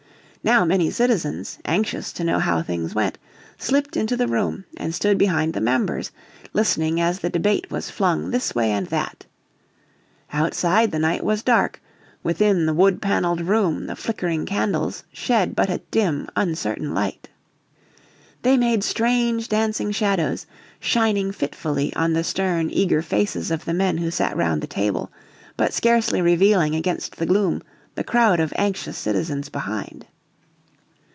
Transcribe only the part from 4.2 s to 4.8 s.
room